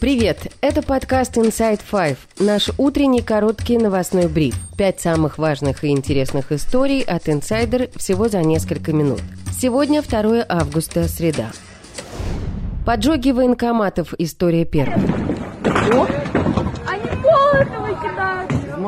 [0.00, 0.52] Привет!
[0.60, 4.54] Это подкаст Inside Five, наш утренний короткий новостной бриф.
[4.76, 9.20] Пять самых важных и интересных историй от инсайдер всего за несколько минут.
[9.50, 11.50] Сегодня 2 августа, среда.
[12.86, 14.14] Поджоги военкоматов.
[14.18, 15.00] История первая.
[15.64, 16.06] О,
[16.86, 18.52] они молотовы кидают.
[18.52, 18.80] В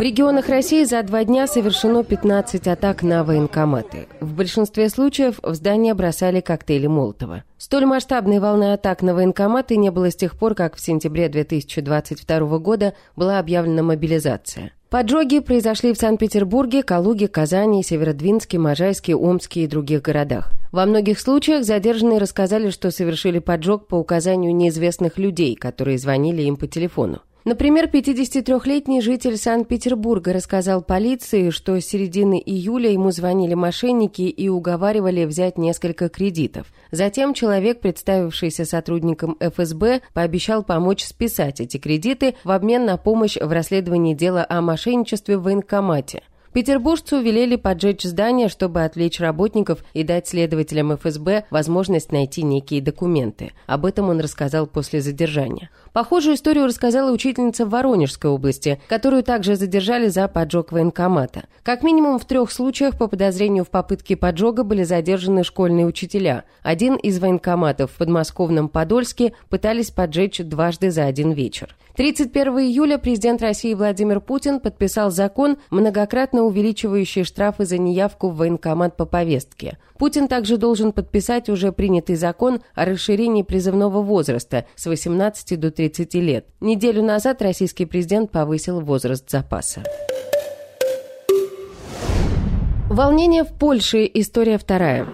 [0.00, 4.08] регионах России за два дня совершено 15 атак на военкоматы.
[4.20, 7.44] В большинстве случаев в здания бросали коктейли Молотова.
[7.58, 12.58] Столь масштабной волны атак на военкоматы не было с тех пор, как в сентябре 2022
[12.58, 14.72] года была объявлена мобилизация.
[14.90, 20.52] Поджоги произошли в Санкт-Петербурге, Калуге, Казани, Северодвинске, Можайске, Омске и других городах.
[20.72, 26.56] Во многих случаях задержанные рассказали, что совершили поджог по указанию неизвестных людей, которые звонили им
[26.56, 27.22] по телефону.
[27.44, 35.26] Например, 53-летний житель Санкт-Петербурга рассказал полиции, что с середины июля ему звонили мошенники и уговаривали
[35.26, 36.68] взять несколько кредитов.
[36.90, 43.52] Затем человек, представившийся сотрудником ФСБ, пообещал помочь списать эти кредиты в обмен на помощь в
[43.52, 46.22] расследовании дела о мошенничестве в военкомате.
[46.54, 53.54] Петербуржцу велели поджечь здание, чтобы отвлечь работников и дать следователям ФСБ возможность найти некие документы.
[53.66, 55.70] Об этом он рассказал после задержания.
[55.92, 61.48] Похожую историю рассказала учительница в Воронежской области, которую также задержали за поджог военкомата.
[61.64, 66.44] Как минимум в трех случаях по подозрению в попытке поджога были задержаны школьные учителя.
[66.62, 71.74] Один из военкоматов в подмосковном Подольске пытались поджечь дважды за один вечер.
[71.96, 78.96] 31 июля президент России Владимир Путин подписал закон, многократно увеличивающий штрафы за неявку в военкомат
[78.96, 79.78] по повестке.
[79.98, 86.14] Путин также должен подписать уже принятый закон о расширении призывного возраста с 18 до 30
[86.14, 86.46] лет.
[86.60, 89.82] Неделю назад российский президент повысил возраст запаса.
[92.88, 94.08] Волнение в Польше.
[94.14, 95.08] История вторая.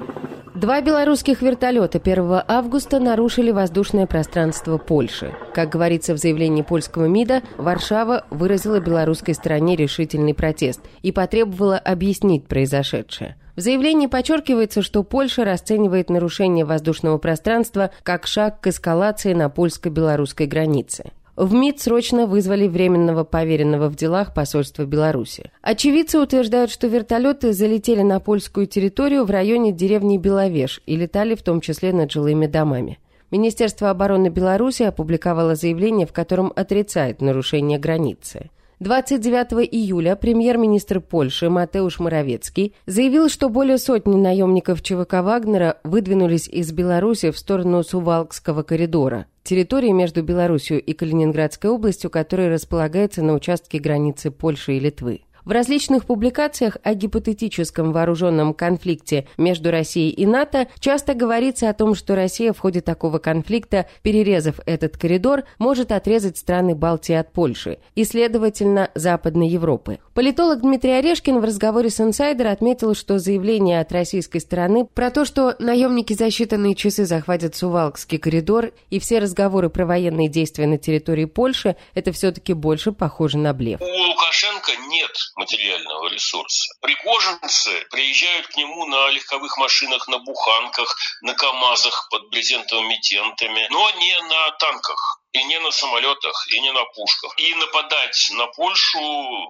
[0.60, 5.34] Два белорусских вертолета 1 августа нарушили воздушное пространство Польши.
[5.54, 12.46] Как говорится в заявлении польского МИДа, Варшава выразила белорусской стороне решительный протест и потребовала объяснить
[12.46, 13.36] произошедшее.
[13.56, 20.46] В заявлении подчеркивается, что Польша расценивает нарушение воздушного пространства как шаг к эскалации на польско-белорусской
[20.46, 21.12] границе.
[21.40, 25.50] В МИД срочно вызвали временного поверенного в делах посольства Беларуси.
[25.62, 31.42] Очевидцы утверждают, что вертолеты залетели на польскую территорию в районе деревни Беловеж и летали в
[31.42, 32.98] том числе над жилыми домами.
[33.30, 38.50] Министерство обороны Беларуси опубликовало заявление, в котором отрицает нарушение границы.
[38.80, 46.72] 29 июля премьер-министр Польши Матеуш Моровецкий заявил, что более сотни наемников ЧВК Вагнера выдвинулись из
[46.72, 53.78] Беларуси в сторону Сувалкского коридора, территории между Беларусью и Калининградской областью, которая располагается на участке
[53.78, 55.24] границы Польши и Литвы.
[55.44, 61.94] В различных публикациях о гипотетическом вооруженном конфликте между Россией и НАТО часто говорится о том,
[61.94, 67.78] что Россия в ходе такого конфликта, перерезав этот коридор, может отрезать страны Балтии от Польши
[67.94, 69.98] и, следовательно, Западной Европы.
[70.14, 75.24] Политолог Дмитрий Орешкин в разговоре с «Инсайдер» отметил, что заявление от российской стороны про то,
[75.24, 80.76] что наемники за считанные часы захватят Сувалкский коридор и все разговоры про военные действия на
[80.76, 83.80] территории Польши, это все-таки больше похоже на блеф.
[83.80, 86.74] У Лукашенко нет материального ресурса.
[86.80, 93.90] Пригожинцы приезжают к нему на легковых машинах, на буханках, на КАМАЗах под брезентовыми тентами, но
[93.90, 97.34] не на танках и не на самолетах, и не на пушках.
[97.38, 98.98] И нападать на Польшу,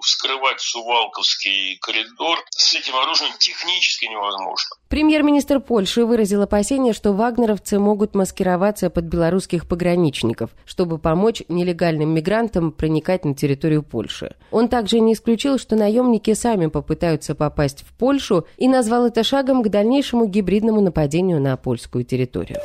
[0.02, 4.76] вскрывать Сувалковский коридор с этим оружием технически невозможно.
[4.88, 12.72] Премьер-министр Польши выразил опасение, что вагнеровцы могут маскироваться под белорусских пограничников, чтобы помочь нелегальным мигрантам
[12.72, 14.36] проникать на территорию Польши.
[14.50, 19.62] Он также не исключил, что наемники сами попытаются попасть в Польшу и назвал это шагом
[19.62, 22.60] к дальнейшему гибридному нападению на польскую территорию.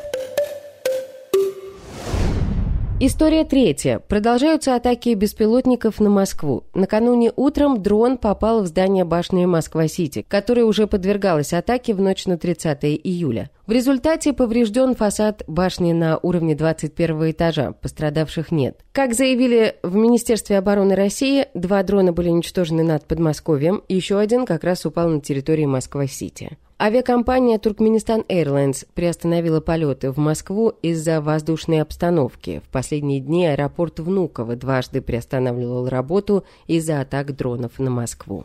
[2.98, 4.00] История третья.
[4.00, 6.64] Продолжаются атаки беспилотников на Москву.
[6.74, 12.38] Накануне утром дрон попал в здание башни Москва-Сити, которое уже подвергалось атаке в ночь на
[12.38, 13.50] 30 июля.
[13.68, 18.80] В результате поврежден фасад башни на уровне 21 этажа, пострадавших нет.
[18.94, 24.64] Как заявили в Министерстве обороны России, два дрона были уничтожены над Подмосковьем, еще один как
[24.64, 26.58] раз упал на территории Москва-Сити.
[26.78, 32.62] Авиакомпания Туркменистан Airlines приостановила полеты в Москву из-за воздушной обстановки.
[32.66, 38.44] В последние дни аэропорт Внуково дважды приостанавливал работу из-за атак дронов на Москву.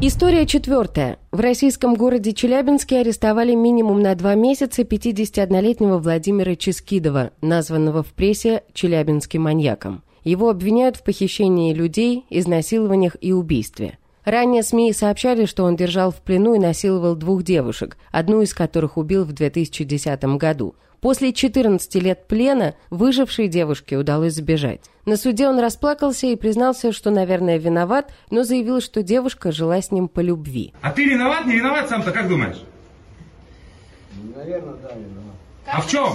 [0.00, 1.18] История четвертая.
[1.32, 8.62] В российском городе Челябинске арестовали минимум на два месяца 51-летнего Владимира Ческидова, названного в прессе
[8.72, 10.04] челябинским маньяком.
[10.22, 13.98] Его обвиняют в похищении людей, изнасилованиях и убийстве.
[14.24, 18.96] Ранее СМИ сообщали, что он держал в плену и насиловал двух девушек, одну из которых
[18.96, 20.74] убил в 2010 году.
[21.00, 24.82] После 14 лет плена выжившей девушке удалось сбежать.
[25.06, 29.90] На суде он расплакался и признался, что, наверное, виноват, но заявил, что девушка жила с
[29.90, 30.74] ним по любви.
[30.82, 32.62] А ты виноват, не виноват сам-то, как думаешь?
[34.36, 35.36] Наверное, да, виноват.
[35.66, 36.06] А в чем?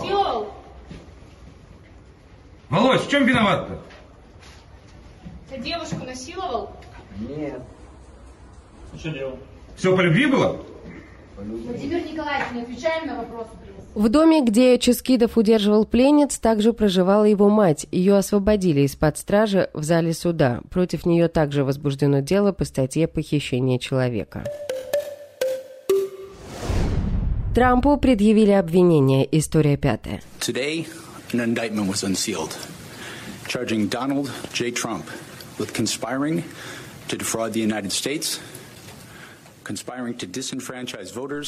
[2.69, 3.79] Володь, в чем виноват-то?
[5.49, 6.71] Ты девушку насиловал?
[7.17, 7.61] Нет.
[9.75, 10.61] Все по любви было?
[11.37, 13.49] Владимир Николаевич, не отвечаем на вопросы.
[13.93, 17.87] В доме, где Ческидов удерживал пленниц, также проживала его мать.
[17.91, 20.59] Ее освободили из-под стражи в зале суда.
[20.69, 24.43] Против нее также возбуждено дело по статье «Похищение человека».
[27.55, 29.25] Трампу предъявили обвинение.
[29.31, 30.21] История пятая.
[30.41, 30.85] Today,
[31.31, 32.51] an indictment was unsealed,
[33.47, 34.71] charging Donald J.
[34.71, 35.05] Trump
[35.57, 36.43] with conspiring
[37.07, 39.53] to defraud the United States, conspiring to disenfranchise voters.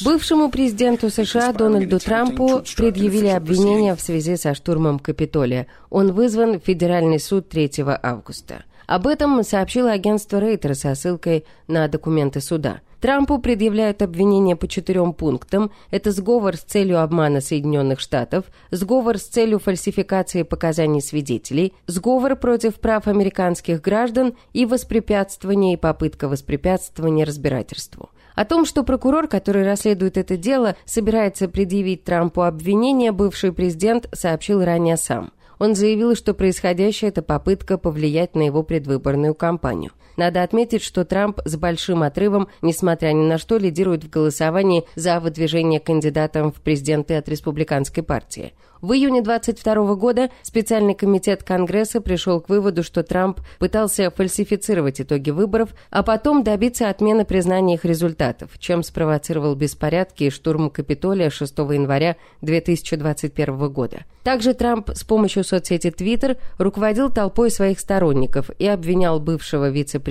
[0.04, 5.66] Бывшему президенту США Дональду Трампу предъявили обвинения в связи со штурмом Капитолия.
[5.90, 7.70] Он вызван в Федеральный суд 3
[8.02, 8.64] августа.
[8.86, 12.80] Об этом сообщило агентство Рейтер со ссылкой на документы суда.
[13.00, 15.70] Трампу предъявляют обвинения по четырем пунктам.
[15.92, 22.74] Это сговор с целью обмана Соединенных Штатов, сговор с целью фальсификации показаний свидетелей, сговор против
[22.80, 28.10] прав американских граждан и воспрепятствование и попытка воспрепятствования разбирательству.
[28.34, 34.64] О том, что прокурор, который расследует это дело, собирается предъявить Трампу обвинения, бывший президент сообщил
[34.64, 35.30] ранее сам.
[35.58, 39.92] Он заявил, что происходящее– это попытка повлиять на его предвыборную кампанию.
[40.18, 45.20] Надо отметить, что Трамп с большим отрывом, несмотря ни на что, лидирует в голосовании за
[45.20, 48.52] выдвижение кандидатом в президенты от республиканской партии.
[48.80, 55.30] В июне 22 года специальный комитет Конгресса пришел к выводу, что Трамп пытался фальсифицировать итоги
[55.30, 61.58] выборов, а потом добиться отмены признания их результатов, чем спровоцировал беспорядки и штурм Капитолия 6
[61.58, 64.04] января 2021 года.
[64.22, 70.07] Также Трамп с помощью соцсети Twitter руководил толпой своих сторонников и обвинял бывшего вице-президента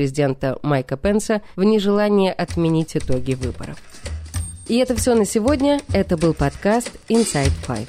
[0.64, 3.78] Майка Пенса в нежелании отменить итоги выборов.
[4.68, 5.80] И это все на сегодня.
[5.94, 7.88] Это был подкаст Inside Five.